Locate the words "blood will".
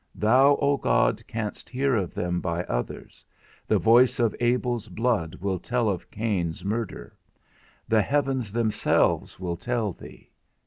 4.87-5.59